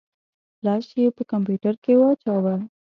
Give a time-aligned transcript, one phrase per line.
[0.57, 2.55] فلش يې په کمپيوټر کې واچوه.